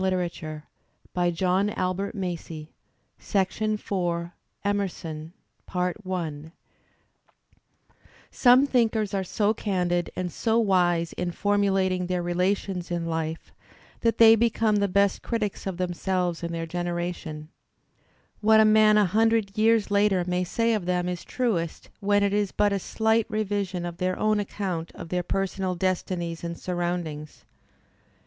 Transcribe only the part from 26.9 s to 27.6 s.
ings.